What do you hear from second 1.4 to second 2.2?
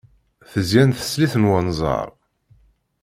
n wenzar.